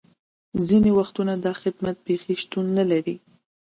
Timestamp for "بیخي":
2.05-2.33